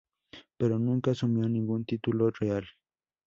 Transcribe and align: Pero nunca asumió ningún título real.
Pero 0.57 0.79
nunca 0.79 1.11
asumió 1.11 1.47
ningún 1.47 1.85
título 1.85 2.31
real. 2.31 2.65